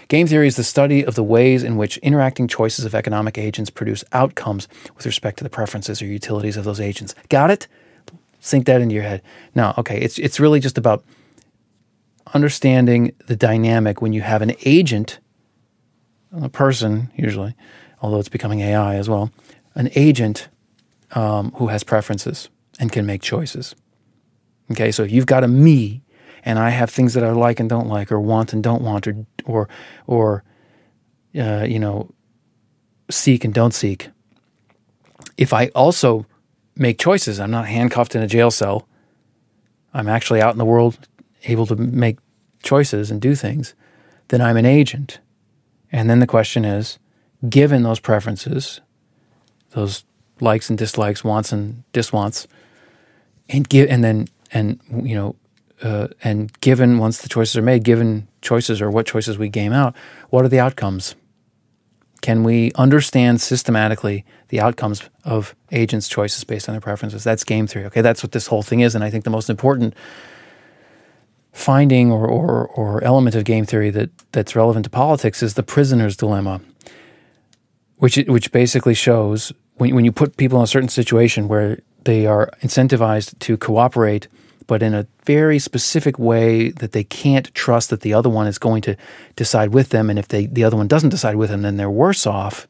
[0.08, 3.70] Game theory is the study of the ways in which interacting choices of economic agents
[3.70, 7.14] produce outcomes with respect to the preferences or utilities of those agents.
[7.28, 7.68] Got it?
[8.40, 9.22] Sink that into your head.
[9.54, 11.04] Now, okay, it's it's really just about
[12.34, 15.20] understanding the dynamic when you have an agent,
[16.32, 17.54] a person usually,
[18.00, 19.30] although it's becoming AI as well,
[19.76, 20.48] an agent
[21.12, 22.48] um, who has preferences
[22.80, 23.76] and can make choices.
[24.72, 26.01] Okay, so if you've got a me
[26.44, 29.06] and I have things that I like and don't like, or want and don't want,
[29.06, 29.68] or or
[30.06, 30.44] or
[31.38, 32.10] uh, you know,
[33.10, 34.10] seek and don't seek.
[35.36, 36.26] If I also
[36.76, 38.86] make choices, I'm not handcuffed in a jail cell.
[39.94, 41.08] I'm actually out in the world,
[41.44, 42.18] able to make
[42.62, 43.74] choices and do things.
[44.28, 45.20] Then I'm an agent,
[45.90, 46.98] and then the question is,
[47.48, 48.80] given those preferences,
[49.70, 50.04] those
[50.40, 52.46] likes and dislikes, wants and diswants,
[53.48, 55.36] and give, and then and you know
[55.82, 59.72] uh, and given once the choices are made, given choices or what choices we game
[59.72, 59.94] out,
[60.30, 61.14] what are the outcomes?
[62.20, 67.24] Can we understand systematically the outcomes of agents' choices based on their preferences?
[67.24, 67.84] That's game theory.
[67.86, 69.94] Okay, that's what this whole thing is, and I think the most important
[71.52, 75.62] finding or, or, or element of game theory that, that's relevant to politics is the
[75.62, 76.60] prisoner's dilemma,
[77.96, 82.26] which which basically shows when when you put people in a certain situation where they
[82.26, 84.28] are incentivized to cooperate
[84.66, 88.58] but in a very specific way that they can't trust that the other one is
[88.58, 88.96] going to
[89.36, 90.10] decide with them.
[90.10, 92.66] And if they, the other one doesn't decide with them, then they're worse off.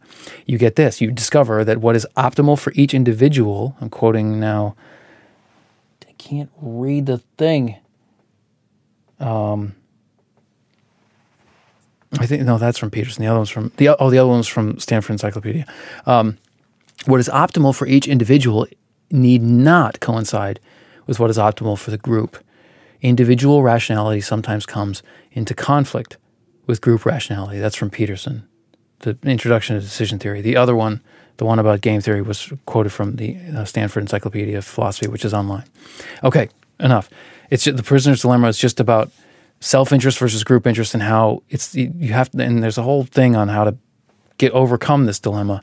[0.47, 1.01] You get this.
[1.01, 4.75] You discover that what is optimal for each individual, I'm quoting now,
[6.09, 7.77] I can't read the thing.
[9.19, 9.75] Um,
[12.19, 13.23] I think, no, that's from Peterson.
[13.23, 15.67] The other one's from, the, oh, the other one's from Stanford Encyclopedia.
[16.07, 16.39] Um,
[17.07, 18.67] what is optimal for each individual
[19.11, 20.61] need not coincide
[21.07, 22.43] with what is optimal for the group.
[23.01, 26.17] Individual rationality sometimes comes into conflict
[26.67, 27.59] with group rationality.
[27.59, 28.47] That's from Peterson,
[29.01, 30.41] the introduction to decision theory.
[30.41, 31.01] The other one,
[31.39, 35.25] the one about game theory, was quoted from the uh, Stanford Encyclopedia of Philosophy, which
[35.25, 35.65] is online.
[36.23, 36.49] Okay,
[36.79, 37.11] enough.
[37.51, 39.11] It's just, the prisoner's dilemma is just about
[39.61, 42.43] self interest versus group interest, and how it's you have to.
[42.43, 43.77] And there's a whole thing on how to
[44.39, 45.61] get overcome this dilemma.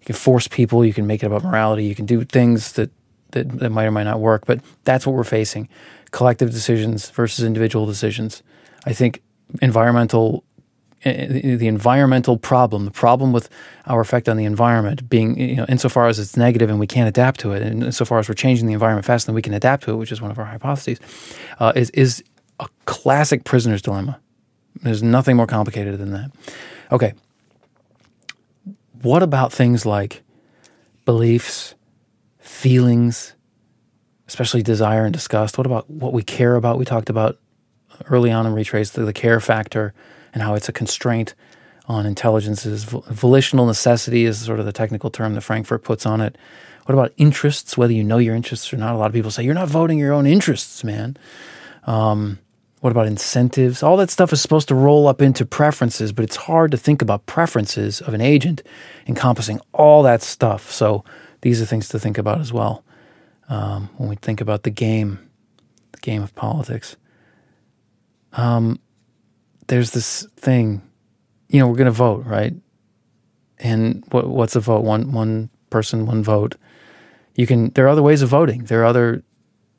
[0.00, 0.84] You can force people.
[0.84, 1.84] You can make it about morality.
[1.84, 2.90] You can do things that
[3.32, 4.46] that, that might or might not work.
[4.46, 5.68] But that's what we're facing:
[6.10, 8.42] collective decisions versus individual decisions.
[8.86, 9.22] I think
[9.62, 10.44] environmental
[11.04, 13.48] the environmental problem, the problem with
[13.86, 17.08] our effect on the environment being, you know, insofar as it's negative and we can't
[17.08, 19.84] adapt to it, and insofar as we're changing the environment faster than we can adapt
[19.84, 20.98] to it, which is one of our hypotheses,
[21.60, 22.24] uh, is is
[22.58, 24.18] a classic prisoner's dilemma.
[24.82, 26.32] There's nothing more complicated than that.
[26.90, 27.14] Okay.
[29.02, 30.22] What about things like
[31.04, 31.74] beliefs,
[32.58, 33.34] feelings,
[34.26, 35.58] especially desire and disgust?
[35.58, 36.76] What about what we care about?
[36.78, 37.38] We talked about
[38.06, 39.94] early on in Retraice the, the care factor
[40.34, 41.34] and how it's a constraint
[41.86, 46.36] on intelligence's volitional necessity is sort of the technical term that Frankfurt puts on it.
[46.84, 47.78] What about interests?
[47.78, 49.98] Whether you know your interests or not, a lot of people say you're not voting
[49.98, 51.16] your own interests, man.
[51.86, 52.40] Um,
[52.80, 53.82] what about incentives?
[53.82, 57.02] All that stuff is supposed to roll up into preferences, but it's hard to think
[57.02, 58.62] about preferences of an agent
[59.06, 60.70] encompassing all that stuff.
[60.70, 61.04] So
[61.40, 62.84] these are things to think about as well
[63.48, 65.18] um, when we think about the game,
[65.92, 66.96] the game of politics.
[68.32, 68.78] Um,
[69.68, 70.82] there's this thing,
[71.48, 72.54] you know, we're going to vote, right?
[73.58, 74.84] And what, what's a vote?
[74.84, 76.54] One one person, one vote.
[77.34, 77.70] You can.
[77.70, 78.64] There are other ways of voting.
[78.64, 79.24] There are other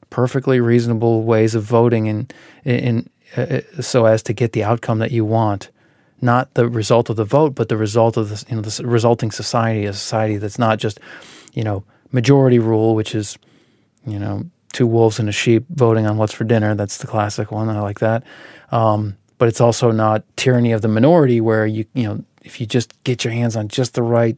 [0.10, 2.28] perfectly reasonable ways of voting, in
[2.66, 5.70] in uh, so as to get the outcome that you want.
[6.22, 9.32] Not the result of the vote, but the result of the you know the resulting
[9.32, 11.00] society, a society that's not just
[11.54, 13.38] you know majority rule, which is
[14.06, 16.76] you know two wolves and a sheep voting on what's for dinner.
[16.76, 17.70] That's the classic one.
[17.70, 18.24] I like that.
[18.72, 22.66] Um, but it's also not tyranny of the minority where you you know if you
[22.66, 24.38] just get your hands on just the right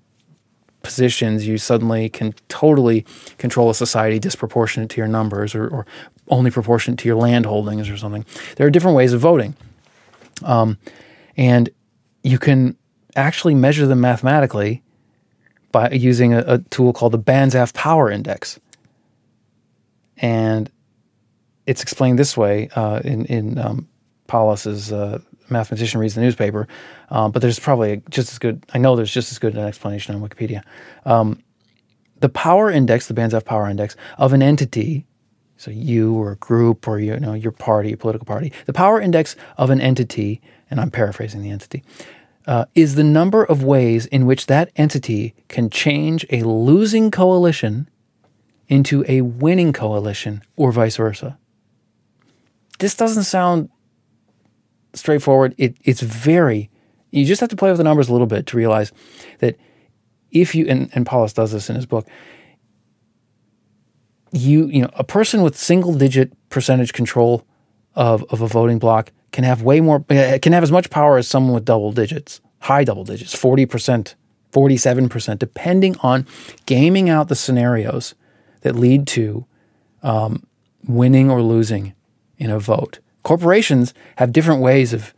[0.84, 3.06] positions, you suddenly can totally
[3.38, 5.86] control a society disproportionate to your numbers or, or
[6.28, 8.26] only proportionate to your land holdings or something.
[8.56, 9.56] There are different ways of voting.
[10.44, 10.78] Um,
[11.38, 11.70] and
[12.24, 12.76] you can
[13.16, 14.82] actually measure them mathematically
[15.72, 18.60] by using a, a tool called the Banzhaf Power Index.
[20.18, 20.70] And
[21.66, 23.88] it's explained this way uh, in, in um,
[24.28, 25.20] Paulos's uh,
[25.50, 26.68] mathematician reads the newspaper,
[27.10, 28.66] um, but there's probably just as good.
[28.74, 30.64] I know there's just as good an explanation on Wikipedia.
[31.06, 31.44] Um,
[32.20, 35.06] the power index, the Banzhaf power index of an entity,
[35.58, 39.02] so you or a group or you know your party, your political party, the power
[39.02, 41.84] index of an entity, and I'm paraphrasing the entity,
[42.48, 47.90] uh, is the number of ways in which that entity can change a losing coalition
[48.68, 51.38] into a winning coalition, or vice versa.
[52.80, 53.70] This doesn't sound
[54.94, 55.54] straightforward.
[55.58, 56.70] It, it's very,
[57.12, 58.92] you just have to play with the numbers a little bit to realize
[59.40, 59.58] that
[60.32, 62.08] if you, and, and Paulos does this in his book,
[64.32, 67.46] you, you know, a person with single digit percentage control
[67.96, 71.18] of, of a voting block can have way more, eh, can have as much power
[71.18, 74.16] as someone with double digits, high double digits, 40%,
[74.52, 76.28] 47%, depending on
[76.66, 78.16] gaming out the scenarios
[78.62, 79.46] that lead to
[80.04, 80.46] um,
[80.88, 81.94] winning or losing
[82.38, 85.14] in a vote corporations have different ways of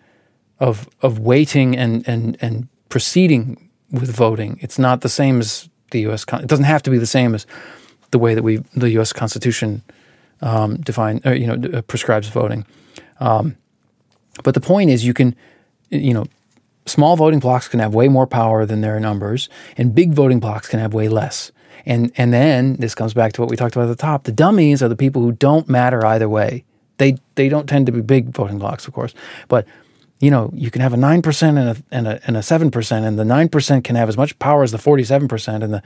[0.59, 4.57] of of weighting and and and proceeding with voting.
[4.61, 6.25] It's not the same as the U.S.
[6.33, 7.45] It doesn't have to be the same as
[8.11, 9.13] the way that we the U.S.
[9.13, 9.83] Constitution
[10.41, 12.65] um, define or, you know uh, prescribes voting.
[13.19, 13.55] Um,
[14.41, 15.35] but the point is, you can
[15.89, 16.25] you know
[16.85, 20.67] small voting blocks can have way more power than their numbers, and big voting blocks
[20.67, 21.51] can have way less.
[21.85, 24.23] And and then this comes back to what we talked about at the top.
[24.23, 26.63] The dummies are the people who don't matter either way.
[26.97, 29.13] They they don't tend to be big voting blocks, of course,
[29.47, 29.65] but
[30.19, 32.71] you know you can have a nine percent and a and a and a seven
[32.71, 35.63] percent, and the nine percent can have as much power as the forty seven percent,
[35.63, 35.83] and the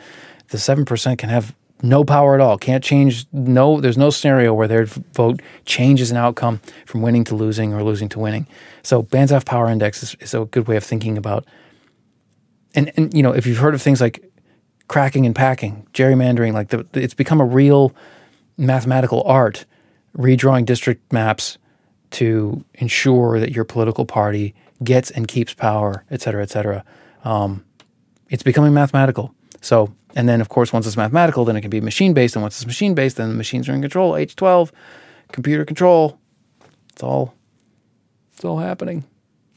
[0.50, 2.58] the seven percent can have no power at all.
[2.58, 3.26] Can't change.
[3.32, 7.84] No, there's no scenario where their vote changes an outcome from winning to losing or
[7.84, 8.48] losing to winning.
[8.84, 11.46] So Banzhaf Power Index is, is a good way of thinking about.
[12.76, 14.24] And and you know if you've heard of things like
[14.88, 17.94] cracking and packing, gerrymandering, like the, it's become a real
[18.58, 19.66] mathematical art
[20.18, 21.58] redrawing district maps
[22.10, 26.84] to ensure that your political party gets and keeps power, et cetera, et cetera.
[27.24, 27.66] Um,
[28.30, 29.34] it's becoming mathematical.
[29.62, 32.36] So, and then of course, once it's mathematical, then it can be machine based.
[32.36, 34.14] And once it's machine based, then the machines are in control.
[34.14, 34.72] H12,
[35.32, 36.20] computer control.
[36.94, 37.34] It's all,
[38.34, 39.04] it's all happening.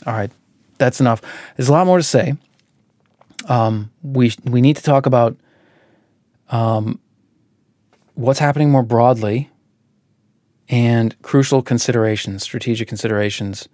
[0.07, 0.31] All right,
[0.79, 1.23] that's enough.
[1.57, 2.35] There's a lot more to say.
[3.49, 5.37] Um, we we need to talk about
[6.51, 6.99] um,
[8.15, 9.51] what's happening more broadly
[10.69, 13.69] and crucial considerations, strategic considerations.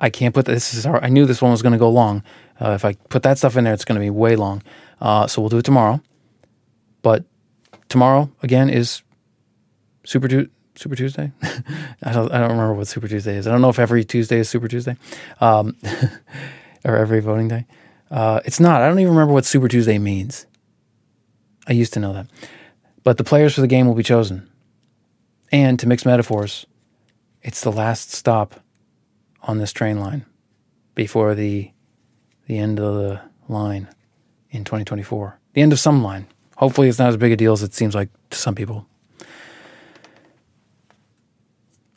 [0.00, 2.22] I can't put this is I knew this one was going to go long.
[2.60, 4.62] Uh, if I put that stuff in there, it's going to be way long.
[5.04, 6.00] Uh, so we'll do it tomorrow.
[7.02, 7.24] But
[7.90, 9.02] tomorrow again is
[10.02, 11.30] Super Super Tuesday.
[12.02, 13.46] I don't I don't remember what Super Tuesday is.
[13.46, 14.96] I don't know if every Tuesday is Super Tuesday,
[15.42, 15.76] um,
[16.86, 17.66] or every voting day.
[18.10, 18.80] Uh, it's not.
[18.80, 20.46] I don't even remember what Super Tuesday means.
[21.68, 22.26] I used to know that,
[23.02, 24.50] but the players for the game will be chosen.
[25.52, 26.64] And to mix metaphors,
[27.42, 28.60] it's the last stop
[29.42, 30.24] on this train line
[30.94, 31.72] before the
[32.46, 33.88] the end of the line
[34.54, 35.38] in 2024.
[35.54, 36.26] The end of some line.
[36.56, 38.86] Hopefully, it's not as big a deal as it seems like to some people.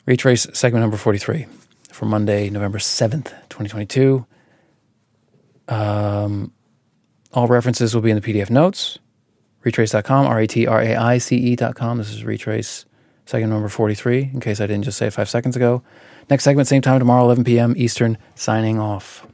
[0.06, 1.46] Retraice segment number 43
[1.92, 4.26] for Monday, November 7th, 2022.
[5.68, 6.52] Um,
[7.32, 8.98] all references will be in the PDF notes.
[9.64, 11.98] Retraice.com, R A T R A I C E.com.
[11.98, 12.84] This is Retraice
[13.26, 15.82] segment number 43, in case I didn't just say it five seconds ago.
[16.30, 17.74] Next segment, same time tomorrow, 11 p.m.
[17.76, 19.26] Eastern, signing off.